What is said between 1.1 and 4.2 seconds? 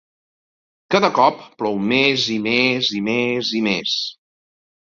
cop plou més i més i més i més.